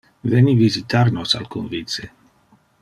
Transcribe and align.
Veni 0.31 0.55
visitar 0.61 1.11
nos 1.17 1.37
alcun 1.43 1.71
vice. 1.77 2.11